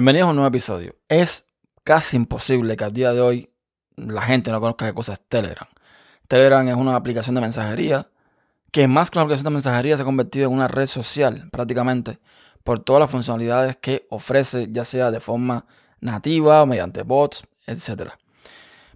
Bienvenidos 0.00 0.28
a 0.28 0.30
un 0.30 0.36
nuevo 0.36 0.48
episodio. 0.48 0.96
Es 1.10 1.44
casi 1.84 2.16
imposible 2.16 2.74
que 2.74 2.84
al 2.84 2.92
día 2.94 3.12
de 3.12 3.20
hoy 3.20 3.50
la 3.96 4.22
gente 4.22 4.50
no 4.50 4.58
conozca 4.58 4.86
qué 4.86 4.94
cosa 4.94 5.12
es 5.12 5.20
Telegram. 5.28 5.68
Telegram 6.26 6.66
es 6.66 6.74
una 6.74 6.96
aplicación 6.96 7.34
de 7.34 7.42
mensajería 7.42 8.08
que 8.72 8.88
más 8.88 9.10
que 9.10 9.18
una 9.18 9.24
aplicación 9.24 9.44
de 9.44 9.56
mensajería 9.56 9.98
se 9.98 10.02
ha 10.02 10.06
convertido 10.06 10.48
en 10.48 10.54
una 10.54 10.68
red 10.68 10.86
social 10.86 11.50
prácticamente 11.52 12.18
por 12.64 12.80
todas 12.80 13.00
las 13.00 13.10
funcionalidades 13.10 13.76
que 13.76 14.06
ofrece, 14.08 14.68
ya 14.70 14.84
sea 14.84 15.10
de 15.10 15.20
forma 15.20 15.66
nativa 16.00 16.62
o 16.62 16.66
mediante 16.66 17.02
bots, 17.02 17.44
etc. 17.66 18.12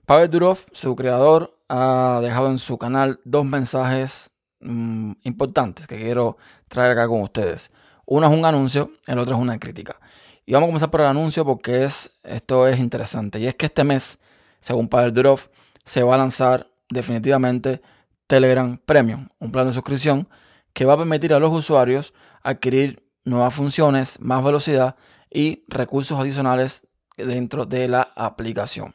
Pavel 0.07 0.31
Durov, 0.31 0.61
su 0.73 0.97
creador, 0.97 1.55
ha 1.69 2.21
dejado 2.23 2.49
en 2.49 2.57
su 2.57 2.79
canal 2.79 3.21
dos 3.27 3.45
mensajes 3.45 4.31
mm, 4.61 5.13
importantes 5.25 5.87
que 5.87 5.99
quiero 5.99 6.39
traer 6.69 6.93
acá 6.93 7.07
con 7.09 7.21
ustedes. 7.21 7.73
Uno 8.07 8.27
es 8.27 8.33
un 8.33 8.47
anuncio, 8.47 8.93
el 9.07 9.19
otro 9.19 9.37
es 9.37 9.43
una 9.43 9.59
crítica. 9.59 10.01
Y 10.47 10.53
vamos 10.53 10.67
a 10.67 10.69
comenzar 10.69 10.91
por 10.91 11.01
el 11.01 11.07
anuncio 11.07 11.45
porque 11.45 11.85
es, 11.85 12.19
esto 12.23 12.67
es 12.69 12.79
interesante. 12.79 13.39
Y 13.41 13.47
es 13.47 13.55
que 13.55 13.67
este 13.67 13.85
mes, 13.85 14.19
según 14.61 14.89
Pavel 14.89 15.13
Durov, 15.13 15.41
se 15.85 16.03
va 16.03 16.15
a 16.15 16.19
lanzar 16.19 16.71
definitivamente 16.91 17.81
Telegram 18.27 18.79
Premium, 18.85 19.29
un 19.39 19.53
plan 19.53 19.67
de 19.67 19.73
suscripción 19.73 20.29
que 20.73 20.85
va 20.85 20.95
a 20.95 20.99
permitir 20.99 21.33
a 21.33 21.39
los 21.39 21.53
usuarios 21.53 22.13
adquirir 22.43 23.03
nuevas 23.25 23.55
funciones, 23.55 24.21
más 24.21 24.45
velocidad 24.45 24.97
y 25.31 25.65
recursos 25.69 26.19
adicionales 26.19 26.87
dentro 27.17 27.65
de 27.65 27.89
la 27.89 28.09
aplicación. 28.15 28.95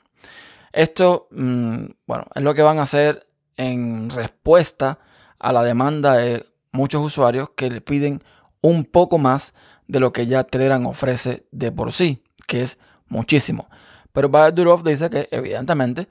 Esto, 0.72 1.28
mm, 1.32 1.86
bueno, 2.06 2.26
es 2.36 2.44
lo 2.44 2.54
que 2.54 2.62
van 2.62 2.80
a 2.80 2.84
hacer 2.84 3.28
en 3.58 4.10
respuesta 4.10 5.00
a 5.40 5.52
la 5.52 5.64
demanda 5.64 6.14
de 6.14 6.46
muchos 6.72 7.04
usuarios 7.04 7.50
que 7.56 7.70
le 7.70 7.82
piden 7.82 8.22
un 8.62 8.86
poco 8.86 9.18
más 9.18 9.54
de 9.90 10.00
lo 10.00 10.14
que 10.14 10.28
ya 10.28 10.44
Telegram 10.44 10.86
ofrece 10.86 11.48
de 11.52 11.72
por 11.72 11.92
sí, 11.92 12.24
que 12.48 12.62
es 12.62 12.78
muchísimo. 13.08 13.68
Pero 14.14 14.30
Durov 14.52 14.84
dice 14.84 15.10
que 15.10 15.28
evidentemente 15.32 16.08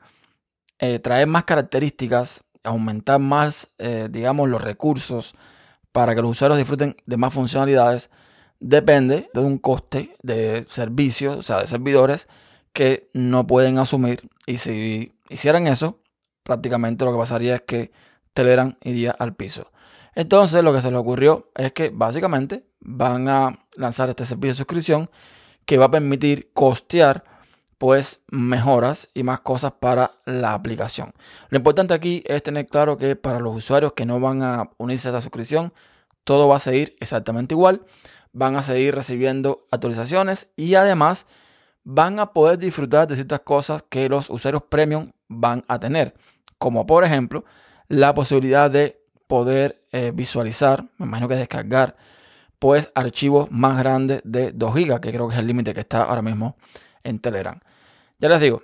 eh, 0.81 0.99
traer 0.99 1.29
más 1.29 1.45
características, 1.45 2.43
aumentar 2.65 3.21
más, 3.21 3.69
eh, 3.79 4.09
digamos, 4.11 4.49
los 4.49 4.61
recursos 4.61 5.35
para 5.93 6.15
que 6.15 6.23
los 6.23 6.33
usuarios 6.33 6.59
disfruten 6.59 6.97
de 7.07 7.17
más 7.17 7.33
funcionalidades, 7.33 8.11
depende 8.59 9.31
de 9.33 9.41
un 9.41 9.59
coste 9.59 10.17
de 10.23 10.67
servicios, 10.69 11.37
o 11.37 11.43
sea, 11.43 11.61
de 11.61 11.69
servidores 11.69 12.29
que 12.73 13.09
no 13.15 13.47
pueden 13.47 13.79
asumir. 13.79 14.29
Y 14.45 14.59
si 14.59 15.15
hicieran 15.29 15.69
eso, 15.69 16.01
prácticamente 16.43 17.05
lo 17.05 17.13
que 17.13 17.19
pasaría 17.19 17.55
es 17.55 17.63
que 17.63 17.93
Telegram 18.33 18.77
iría 18.83 19.13
al 19.13 19.37
piso. 19.37 19.71
Entonces 20.19 20.65
lo 20.65 20.73
que 20.75 20.83
se 20.83 20.91
le 20.91 20.97
ocurrió 20.97 21.49
es 21.55 21.71
que 21.71 21.91
básicamente 21.91 22.67
van 22.81 23.29
a 23.29 23.57
lanzar 23.77 24.11
este 24.11 24.25
servicio 24.25 24.49
de 24.49 24.57
suscripción 24.57 25.11
que 25.65 25.79
va 25.79 25.85
a 25.85 25.91
permitir 25.93 26.51
costear 26.53 27.23
pues 27.79 28.21
mejoras 28.29 29.11
y 29.15 29.23
más 29.23 29.39
cosas 29.39 29.75
para 29.79 30.11
la 30.25 30.55
aplicación. 30.55 31.13
Lo 31.51 31.59
importante 31.59 31.95
aquí 31.95 32.25
es 32.27 32.43
tener 32.43 32.67
claro 32.67 32.99
que 32.99 33.15
para 33.15 33.39
los 33.39 33.55
usuarios 33.55 33.93
que 33.93 34.07
no 34.07 34.19
van 34.19 34.43
a 34.43 34.71
unirse 34.77 35.07
a 35.07 35.13
esta 35.13 35.21
suscripción, 35.21 35.73
todo 36.25 36.49
va 36.49 36.57
a 36.57 36.59
seguir 36.59 36.97
exactamente 36.99 37.55
igual. 37.55 37.83
Van 38.33 38.57
a 38.57 38.63
seguir 38.63 38.97
recibiendo 38.97 39.61
actualizaciones 39.71 40.49
y 40.57 40.75
además 40.75 41.27
van 41.85 42.19
a 42.19 42.33
poder 42.33 42.59
disfrutar 42.59 43.07
de 43.07 43.15
ciertas 43.15 43.43
cosas 43.43 43.85
que 43.89 44.09
los 44.09 44.31
usuarios 44.31 44.65
premium 44.69 45.13
van 45.29 45.65
a 45.69 45.79
tener. 45.79 46.17
Como 46.59 46.89
por 46.89 47.05
ejemplo 47.05 47.45
la 47.87 48.15
posibilidad 48.15 48.69
de 48.69 48.99
poder 49.29 49.85
eh, 49.93 50.11
visualizar, 50.13 50.89
me 50.97 51.07
imagino 51.07 51.29
que 51.29 51.37
descargar 51.37 51.97
pues 52.59 52.91
archivos 52.97 53.49
más 53.53 53.79
grandes 53.79 54.21
de 54.25 54.51
2 54.51 54.75
GB, 54.75 55.01
que 55.01 55.13
creo 55.13 55.29
que 55.29 55.35
es 55.35 55.41
el 55.41 55.47
límite 55.47 55.75
que 55.75 55.81
está 55.81 56.03
ahora 56.03 56.23
mismo 56.23 56.57
en 57.05 57.21
Telegram. 57.21 57.61
Ya 58.19 58.29
les 58.29 58.41
digo, 58.41 58.63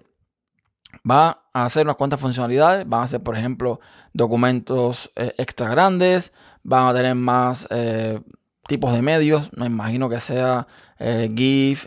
va 1.08 1.44
a 1.52 1.64
hacer 1.64 1.84
unas 1.84 1.96
cuantas 1.96 2.18
funcionalidades, 2.18 2.88
van 2.88 3.02
a 3.02 3.04
hacer, 3.04 3.22
por 3.22 3.36
ejemplo, 3.36 3.78
documentos 4.12 5.12
eh, 5.14 5.32
extra 5.38 5.68
grandes, 5.68 6.32
van 6.64 6.88
a 6.88 6.94
tener 6.94 7.14
más 7.14 7.68
eh, 7.70 8.20
tipos 8.66 8.92
de 8.92 9.02
medios, 9.02 9.50
no 9.56 9.66
imagino 9.66 10.08
que 10.08 10.18
sea 10.18 10.66
GIF, 10.98 11.86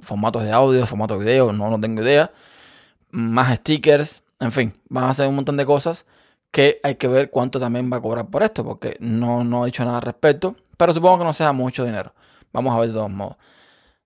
formatos 0.00 0.42
de 0.42 0.50
audio, 0.50 0.86
formatos 0.86 1.18
de 1.18 1.24
video, 1.26 1.52
no, 1.52 1.68
no 1.68 1.78
tengo 1.78 2.00
idea, 2.00 2.30
más 3.10 3.54
stickers, 3.58 4.22
en 4.40 4.50
fin, 4.50 4.74
van 4.88 5.04
a 5.04 5.10
hacer 5.10 5.28
un 5.28 5.34
montón 5.34 5.58
de 5.58 5.66
cosas 5.66 6.06
que 6.56 6.80
hay 6.82 6.94
que 6.94 7.06
ver 7.06 7.28
cuánto 7.28 7.60
también 7.60 7.92
va 7.92 7.98
a 7.98 8.00
cobrar 8.00 8.30
por 8.30 8.42
esto, 8.42 8.64
porque 8.64 8.96
no, 8.98 9.44
no 9.44 9.62
he 9.62 9.66
dicho 9.66 9.84
nada 9.84 9.98
al 9.98 10.02
respecto. 10.02 10.56
Pero 10.78 10.90
supongo 10.94 11.18
que 11.18 11.24
no 11.24 11.34
sea 11.34 11.52
mucho 11.52 11.84
dinero. 11.84 12.14
Vamos 12.50 12.74
a 12.74 12.78
ver 12.78 12.88
de 12.88 12.94
todos 12.94 13.10
modos. 13.10 13.36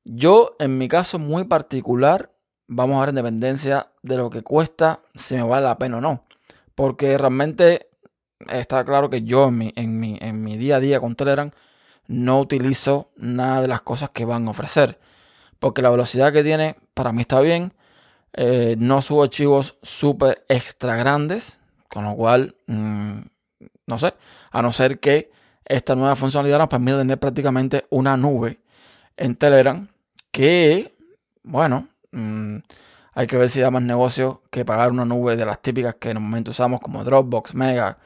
Yo, 0.02 0.56
en 0.58 0.76
mi 0.76 0.88
caso 0.88 1.20
muy 1.20 1.44
particular, 1.44 2.32
vamos 2.66 2.96
a 2.96 3.00
ver 3.02 3.10
en 3.10 3.14
dependencia 3.14 3.92
de 4.02 4.16
lo 4.16 4.30
que 4.30 4.42
cuesta, 4.42 5.00
si 5.14 5.36
me 5.36 5.44
vale 5.44 5.64
la 5.64 5.78
pena 5.78 5.98
o 5.98 6.00
no. 6.00 6.24
Porque 6.74 7.16
realmente 7.16 7.88
está 8.48 8.84
claro 8.84 9.10
que 9.10 9.22
yo 9.22 9.46
en 9.46 9.56
mi, 9.56 9.72
en 9.76 10.00
mi, 10.00 10.18
en 10.20 10.42
mi 10.42 10.58
día 10.58 10.76
a 10.76 10.80
día 10.80 10.98
con 10.98 11.14
Telegram 11.14 11.52
no 12.08 12.40
utilizo 12.40 13.12
nada 13.14 13.62
de 13.62 13.68
las 13.68 13.82
cosas 13.82 14.10
que 14.10 14.24
van 14.24 14.48
a 14.48 14.50
ofrecer. 14.50 14.98
Porque 15.60 15.82
la 15.82 15.90
velocidad 15.90 16.32
que 16.32 16.42
tiene 16.42 16.74
para 16.94 17.12
mí 17.12 17.20
está 17.20 17.40
bien. 17.40 17.74
Eh, 18.32 18.74
no 18.76 19.02
subo 19.02 19.22
archivos 19.22 19.78
súper 19.84 20.44
extra 20.48 20.96
grandes. 20.96 21.59
Con 21.90 22.04
lo 22.04 22.14
cual, 22.14 22.56
mm, 22.66 23.18
no 23.86 23.98
sé. 23.98 24.14
A 24.52 24.62
no 24.62 24.72
ser 24.72 25.00
que 25.00 25.30
esta 25.64 25.94
nueva 25.94 26.16
funcionalidad 26.16 26.58
nos 26.58 26.68
permite 26.68 26.98
tener 26.98 27.18
prácticamente 27.18 27.86
una 27.90 28.16
nube 28.16 28.60
en 29.16 29.36
Telegram 29.36 29.86
que, 30.30 30.96
bueno, 31.42 31.88
mm, 32.12 32.58
hay 33.12 33.26
que 33.26 33.36
ver 33.36 33.48
si 33.48 33.60
da 33.60 33.70
más 33.70 33.82
negocio 33.82 34.42
que 34.50 34.64
pagar 34.64 34.92
una 34.92 35.04
nube 35.04 35.36
de 35.36 35.44
las 35.44 35.60
típicas 35.60 35.96
que 35.96 36.10
en 36.10 36.18
el 36.18 36.22
momento 36.22 36.52
usamos 36.52 36.80
como 36.80 37.04
Dropbox, 37.04 37.54
Mega, 37.54 37.98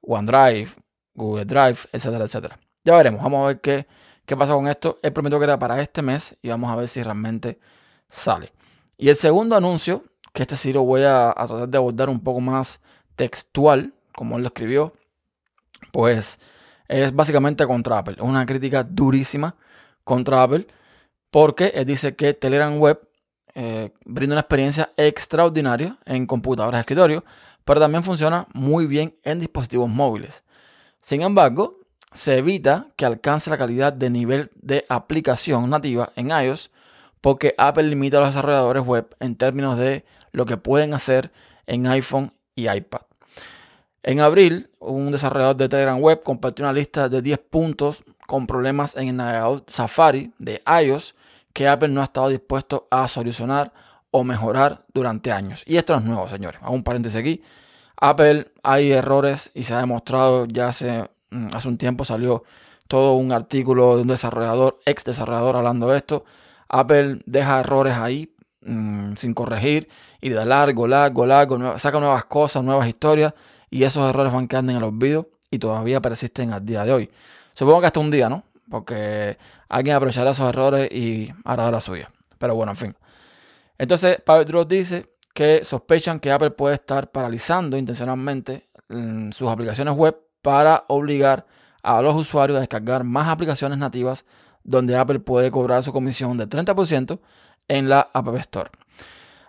OneDrive, 0.00 0.70
Google 1.14 1.44
Drive, 1.44 1.78
etcétera, 1.92 2.24
etcétera. 2.24 2.58
Ya 2.84 2.96
veremos, 2.96 3.22
vamos 3.22 3.44
a 3.44 3.46
ver 3.48 3.60
qué, 3.60 3.86
qué 4.26 4.36
pasa 4.36 4.54
con 4.54 4.66
esto. 4.66 4.98
He 5.02 5.10
prometido 5.10 5.38
que 5.38 5.44
era 5.44 5.58
para 5.58 5.80
este 5.80 6.02
mes 6.02 6.36
y 6.42 6.48
vamos 6.48 6.70
a 6.70 6.76
ver 6.76 6.88
si 6.88 7.02
realmente 7.02 7.60
sale. 8.08 8.52
Y 8.96 9.08
el 9.08 9.16
segundo 9.16 9.56
anuncio, 9.56 10.04
que 10.32 10.42
este 10.42 10.56
sí 10.56 10.72
lo 10.72 10.82
voy 10.82 11.02
a, 11.02 11.30
a 11.30 11.46
tratar 11.46 11.68
de 11.68 11.78
abordar 11.78 12.08
un 12.08 12.20
poco 12.20 12.40
más 12.40 12.80
textual, 13.18 13.92
como 14.14 14.36
él 14.36 14.42
lo 14.42 14.48
escribió, 14.48 14.94
pues 15.92 16.38
es 16.86 17.12
básicamente 17.14 17.66
contra 17.66 17.98
Apple. 17.98 18.16
Una 18.20 18.46
crítica 18.46 18.84
durísima 18.84 19.56
contra 20.04 20.42
Apple 20.42 20.68
porque 21.30 21.84
dice 21.84 22.14
que 22.14 22.32
Telegram 22.32 22.78
Web 22.78 23.00
eh, 23.54 23.92
brinda 24.06 24.34
una 24.34 24.40
experiencia 24.40 24.90
extraordinaria 24.96 25.98
en 26.06 26.26
computadoras 26.26 26.78
de 26.78 26.82
escritorio, 26.82 27.24
pero 27.64 27.80
también 27.80 28.04
funciona 28.04 28.46
muy 28.54 28.86
bien 28.86 29.16
en 29.24 29.40
dispositivos 29.40 29.88
móviles. 29.88 30.44
Sin 31.02 31.22
embargo, 31.22 31.80
se 32.12 32.38
evita 32.38 32.86
que 32.96 33.04
alcance 33.04 33.50
la 33.50 33.58
calidad 33.58 33.92
de 33.92 34.10
nivel 34.10 34.50
de 34.54 34.86
aplicación 34.88 35.68
nativa 35.68 36.12
en 36.14 36.30
iOS 36.30 36.70
porque 37.20 37.54
Apple 37.58 37.82
limita 37.82 38.18
a 38.18 38.20
los 38.20 38.28
desarrolladores 38.28 38.84
web 38.84 39.14
en 39.18 39.34
términos 39.34 39.76
de 39.76 40.04
lo 40.30 40.46
que 40.46 40.56
pueden 40.56 40.94
hacer 40.94 41.32
en 41.66 41.86
iPhone 41.88 42.32
y 42.54 42.70
iPad. 42.70 43.07
En 44.02 44.20
abril, 44.20 44.70
un 44.78 45.10
desarrollador 45.10 45.56
de 45.56 45.68
Telegram 45.68 46.00
Web 46.00 46.22
compartió 46.22 46.64
una 46.64 46.72
lista 46.72 47.08
de 47.08 47.20
10 47.20 47.38
puntos 47.50 48.04
con 48.26 48.46
problemas 48.46 48.96
en 48.96 49.08
el 49.08 49.16
navegador 49.16 49.64
Safari 49.66 50.32
de 50.38 50.62
iOS 50.84 51.14
que 51.52 51.66
Apple 51.66 51.88
no 51.88 52.00
ha 52.00 52.04
estado 52.04 52.28
dispuesto 52.28 52.86
a 52.90 53.08
solucionar 53.08 53.72
o 54.10 54.22
mejorar 54.24 54.84
durante 54.94 55.32
años. 55.32 55.62
Y 55.66 55.76
esto 55.76 55.94
no 55.94 55.98
es 55.98 56.04
nuevo, 56.04 56.28
señores. 56.28 56.60
Hago 56.62 56.74
un 56.74 56.84
paréntesis 56.84 57.18
aquí. 57.18 57.42
Apple 58.00 58.52
hay 58.62 58.92
errores 58.92 59.50
y 59.54 59.64
se 59.64 59.74
ha 59.74 59.80
demostrado 59.80 60.46
ya 60.46 60.68
hace, 60.68 61.08
mm, 61.30 61.48
hace 61.52 61.68
un 61.68 61.78
tiempo 61.78 62.04
salió 62.04 62.44
todo 62.86 63.14
un 63.14 63.32
artículo 63.32 63.96
de 63.96 64.02
un 64.02 64.08
desarrollador, 64.08 64.78
ex 64.86 65.04
desarrollador 65.04 65.56
hablando 65.56 65.88
de 65.88 65.98
esto. 65.98 66.24
Apple 66.68 67.20
deja 67.26 67.60
errores 67.60 67.94
ahí 67.96 68.32
mm, 68.62 69.14
sin 69.16 69.34
corregir 69.34 69.88
y 70.20 70.30
da 70.30 70.44
largo, 70.44 70.86
largo, 70.86 71.26
largo, 71.26 71.78
saca 71.78 71.98
nuevas 71.98 72.24
cosas, 72.26 72.62
nuevas 72.62 72.86
historias 72.86 73.34
y 73.70 73.84
esos 73.84 74.08
errores 74.08 74.32
van 74.32 74.48
quedando 74.48 74.72
en 74.72 74.78
el 74.78 74.84
olvido 74.84 75.28
y 75.50 75.58
todavía 75.58 76.00
persisten 76.00 76.52
al 76.52 76.64
día 76.64 76.84
de 76.84 76.92
hoy. 76.92 77.10
Supongo 77.54 77.80
que 77.80 77.86
hasta 77.86 78.00
un 78.00 78.10
día, 78.10 78.28
¿no? 78.28 78.44
Porque 78.70 79.38
alguien 79.68 79.96
aprovechará 79.96 80.30
esos 80.30 80.48
errores 80.48 80.90
y 80.92 81.32
hará 81.44 81.70
la 81.70 81.80
suya. 81.80 82.10
Pero 82.38 82.54
bueno, 82.54 82.72
en 82.72 82.76
fin. 82.76 82.96
Entonces, 83.78 84.20
Pavel 84.20 84.68
dice 84.68 85.06
que 85.32 85.64
sospechan 85.64 86.20
que 86.20 86.30
Apple 86.30 86.50
puede 86.50 86.74
estar 86.74 87.10
paralizando 87.10 87.76
intencionalmente 87.76 88.68
mm, 88.88 89.30
sus 89.30 89.48
aplicaciones 89.48 89.94
web 89.94 90.16
para 90.42 90.84
obligar 90.88 91.46
a 91.82 92.02
los 92.02 92.14
usuarios 92.14 92.56
a 92.56 92.60
descargar 92.60 93.04
más 93.04 93.28
aplicaciones 93.28 93.78
nativas 93.78 94.24
donde 94.64 94.96
Apple 94.96 95.20
puede 95.20 95.50
cobrar 95.50 95.82
su 95.82 95.92
comisión 95.92 96.36
de 96.36 96.48
30% 96.48 97.18
en 97.68 97.88
la 97.88 98.08
App 98.12 98.28
Store. 98.36 98.70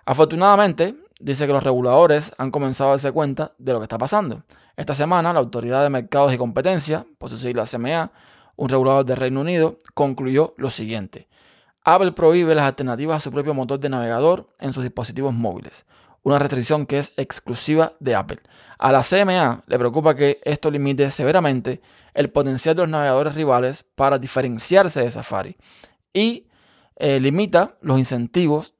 Afortunadamente, 0.05 0.95
dice 1.19 1.45
que 1.45 1.53
los 1.53 1.63
reguladores 1.63 2.33
han 2.37 2.49
comenzado 2.49 2.89
a 2.89 2.93
darse 2.93 3.11
cuenta 3.11 3.53
de 3.57 3.73
lo 3.73 3.79
que 3.79 3.83
está 3.83 3.97
pasando. 3.97 4.43
Esta 4.75 4.95
semana, 4.95 5.33
la 5.33 5.39
Autoridad 5.39 5.83
de 5.83 5.89
Mercados 5.89 6.33
y 6.33 6.37
Competencia, 6.37 7.05
por 7.17 7.29
su 7.29 7.37
sigla 7.37 7.65
CMA, 7.65 8.11
un 8.55 8.69
regulador 8.69 9.05
de 9.05 9.15
Reino 9.15 9.41
Unido, 9.41 9.79
concluyó 9.93 10.53
lo 10.57 10.69
siguiente. 10.69 11.27
Apple 11.83 12.13
prohíbe 12.13 12.55
las 12.55 12.65
alternativas 12.65 13.17
a 13.17 13.19
su 13.19 13.31
propio 13.31 13.53
motor 13.53 13.79
de 13.79 13.89
navegador 13.89 14.53
en 14.59 14.73
sus 14.73 14.83
dispositivos 14.83 15.33
móviles, 15.33 15.85
una 16.23 16.39
restricción 16.39 16.85
que 16.85 16.99
es 16.99 17.13
exclusiva 17.17 17.93
de 17.99 18.15
Apple. 18.15 18.39
A 18.77 18.91
la 18.91 19.03
CMA 19.03 19.63
le 19.65 19.79
preocupa 19.79 20.15
que 20.15 20.39
esto 20.43 20.69
limite 20.69 21.09
severamente 21.11 21.81
el 22.13 22.29
potencial 22.29 22.75
de 22.75 22.83
los 22.83 22.89
navegadores 22.89 23.35
rivales 23.35 23.85
para 23.95 24.19
diferenciarse 24.19 25.01
de 25.01 25.11
Safari 25.11 25.57
y 26.13 26.47
eh, 26.95 27.19
limita 27.19 27.75
los 27.81 27.97
incentivos 27.97 28.73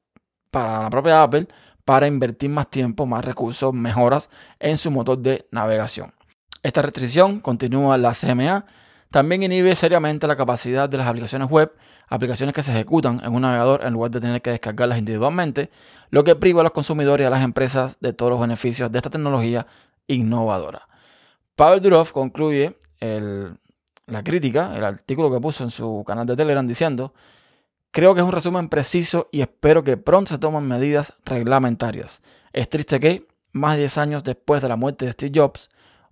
para 0.50 0.82
la 0.82 0.90
propia 0.90 1.22
Apple 1.22 1.48
para 1.90 2.06
invertir 2.06 2.48
más 2.50 2.70
tiempo, 2.70 3.04
más 3.04 3.24
recursos, 3.24 3.74
mejoras 3.74 4.30
en 4.60 4.78
su 4.78 4.92
motor 4.92 5.18
de 5.18 5.48
navegación. 5.50 6.14
Esta 6.62 6.82
restricción, 6.82 7.40
continúa 7.40 7.98
la 7.98 8.14
CMA, 8.14 8.64
también 9.10 9.42
inhibe 9.42 9.74
seriamente 9.74 10.28
la 10.28 10.36
capacidad 10.36 10.88
de 10.88 10.98
las 10.98 11.08
aplicaciones 11.08 11.50
web, 11.50 11.72
aplicaciones 12.06 12.54
que 12.54 12.62
se 12.62 12.70
ejecutan 12.70 13.20
en 13.24 13.34
un 13.34 13.42
navegador 13.42 13.84
en 13.84 13.92
lugar 13.92 14.12
de 14.12 14.20
tener 14.20 14.40
que 14.40 14.50
descargarlas 14.50 15.00
individualmente, 15.00 15.72
lo 16.10 16.22
que 16.22 16.36
priva 16.36 16.60
a 16.60 16.62
los 16.62 16.72
consumidores 16.72 17.24
y 17.24 17.26
a 17.26 17.30
las 17.30 17.42
empresas 17.42 17.98
de 17.98 18.12
todos 18.12 18.30
los 18.30 18.40
beneficios 18.40 18.92
de 18.92 18.96
esta 18.96 19.10
tecnología 19.10 19.66
innovadora. 20.06 20.86
Pavel 21.56 21.80
Durov 21.80 22.12
concluye 22.12 22.76
la 23.00 24.22
crítica, 24.22 24.76
el 24.76 24.84
artículo 24.84 25.28
que 25.28 25.40
puso 25.40 25.64
en 25.64 25.70
su 25.70 26.04
canal 26.06 26.24
de 26.24 26.36
Telegram 26.36 26.68
diciendo, 26.68 27.14
creo 27.90 28.14
que 28.14 28.20
es 28.20 28.26
un 28.26 28.32
resumen 28.32 28.68
preciso 28.68 29.28
y 29.32 29.40
espero 29.40 29.84
que 29.84 29.96
pronto 29.96 30.30
se 30.30 30.38
tomen 30.38 30.66
medidas 30.66 31.14
reglamentarias. 31.24 32.22
Es 32.52 32.68
triste 32.68 33.00
que, 33.00 33.26
más 33.52 33.74
de 33.74 33.80
10 33.80 33.98
años 33.98 34.24
después 34.24 34.62
de 34.62 34.68
la 34.68 34.76
muerte 34.76 35.06
de 35.06 35.12
Steve 35.12 35.32
Jobs, 35.34 35.68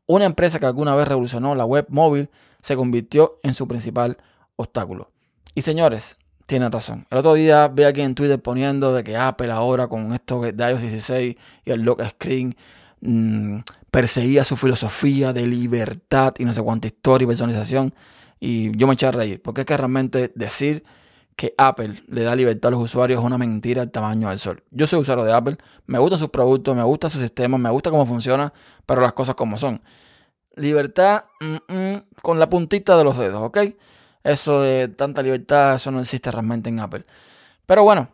una 0.06 0.24
empresa 0.24 0.58
que 0.58 0.66
alguna 0.66 0.94
vez 0.94 1.06
revolucionó 1.06 1.54
la 1.54 1.64
web 1.64 1.86
móvil 1.88 2.30
se 2.62 2.76
convirtió 2.76 3.38
en 3.42 3.54
su 3.54 3.68
principal 3.68 4.16
obstáculo. 4.56 5.10
Y 5.54 5.62
señores, 5.62 6.18
tienen 6.46 6.72
razón. 6.72 7.06
El 7.10 7.18
otro 7.18 7.34
día 7.34 7.68
vi 7.68 7.84
aquí 7.84 8.00
en 8.00 8.14
Twitter 8.14 8.40
poniendo 8.40 8.94
de 8.94 9.04
que 9.04 9.16
Apple 9.16 9.52
ahora 9.52 9.86
con 9.86 10.14
esto 10.14 10.40
de 10.40 10.70
iOS 10.70 10.80
16 10.80 11.36
y 11.64 11.70
el 11.70 11.82
lock 11.82 12.02
screen 12.08 12.56
mmm, 13.00 13.58
perseguía 13.90 14.44
su 14.44 14.56
filosofía 14.56 15.32
de 15.32 15.46
libertad 15.46 16.34
y 16.38 16.44
no 16.44 16.54
sé 16.54 16.62
cuánta 16.62 16.86
historia 16.86 17.24
y 17.24 17.28
personalización. 17.28 17.94
Y 18.40 18.76
yo 18.76 18.86
me 18.86 18.94
eché 18.94 19.06
a 19.06 19.12
reír, 19.12 19.42
porque 19.42 19.62
es 19.62 19.66
que 19.66 19.76
realmente 19.76 20.32
decir 20.34 20.84
que 21.38 21.54
Apple 21.56 22.02
le 22.08 22.24
da 22.24 22.34
libertad 22.34 22.70
a 22.70 22.70
los 22.72 22.82
usuarios 22.82 23.20
es 23.20 23.24
una 23.24 23.38
mentira 23.38 23.82
al 23.82 23.92
tamaño 23.92 24.28
del 24.28 24.40
sol. 24.40 24.64
Yo 24.72 24.88
soy 24.88 24.98
usuario 24.98 25.22
de 25.22 25.32
Apple, 25.32 25.56
me 25.86 26.00
gustan 26.00 26.18
sus 26.18 26.30
productos, 26.30 26.74
me 26.74 26.82
gusta 26.82 27.08
su 27.08 27.20
sistema, 27.20 27.56
me 27.58 27.70
gusta 27.70 27.90
cómo 27.90 28.04
funciona, 28.06 28.52
pero 28.84 29.00
las 29.00 29.12
cosas 29.12 29.36
como 29.36 29.56
son. 29.56 29.80
Libertad 30.56 31.26
mm, 31.38 31.72
mm, 31.72 32.02
con 32.22 32.40
la 32.40 32.48
puntita 32.48 32.98
de 32.98 33.04
los 33.04 33.16
dedos, 33.16 33.40
¿ok? 33.40 33.58
Eso 34.24 34.62
de 34.62 34.88
tanta 34.88 35.22
libertad, 35.22 35.76
eso 35.76 35.92
no 35.92 36.00
existe 36.00 36.28
realmente 36.32 36.70
en 36.70 36.80
Apple. 36.80 37.06
Pero 37.66 37.84
bueno, 37.84 38.08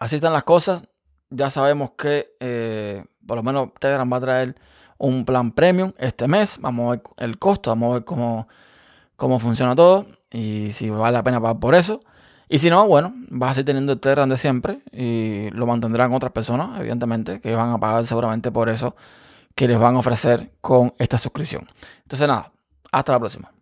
así 0.00 0.16
están 0.16 0.32
las 0.32 0.42
cosas. 0.42 0.82
Ya 1.30 1.50
sabemos 1.50 1.92
que 1.96 2.34
eh, 2.40 3.04
por 3.24 3.36
lo 3.36 3.44
menos 3.44 3.68
Telegram 3.78 4.12
va 4.12 4.16
a 4.16 4.20
traer 4.20 4.56
un 4.98 5.24
plan 5.24 5.52
premium 5.52 5.92
este 5.98 6.26
mes. 6.26 6.58
Vamos 6.60 6.88
a 6.88 6.90
ver 6.96 7.02
el 7.18 7.38
costo, 7.38 7.70
vamos 7.70 7.92
a 7.92 7.94
ver 7.94 8.04
cómo, 8.04 8.48
cómo 9.14 9.38
funciona 9.38 9.76
todo 9.76 10.06
y 10.32 10.72
si 10.72 10.90
vale 10.90 11.12
la 11.12 11.22
pena 11.22 11.40
pagar 11.40 11.60
por 11.60 11.76
eso. 11.76 12.00
Y 12.54 12.58
si 12.60 12.70
no, 12.70 12.86
bueno, 12.86 13.12
vas 13.30 13.50
a 13.50 13.54
seguir 13.54 13.66
teniendo 13.66 13.94
el 13.94 13.98
Telegram 13.98 14.28
de 14.28 14.38
siempre 14.38 14.78
y 14.92 15.50
lo 15.50 15.66
mantendrán 15.66 16.12
otras 16.12 16.30
personas, 16.30 16.78
evidentemente, 16.78 17.40
que 17.40 17.52
van 17.52 17.70
a 17.70 17.78
pagar 17.78 18.06
seguramente 18.06 18.52
por 18.52 18.68
eso 18.68 18.94
que 19.56 19.66
les 19.66 19.76
van 19.76 19.96
a 19.96 19.98
ofrecer 19.98 20.52
con 20.60 20.92
esta 21.00 21.18
suscripción. 21.18 21.68
Entonces 22.02 22.28
nada, 22.28 22.52
hasta 22.92 23.10
la 23.10 23.18
próxima. 23.18 23.53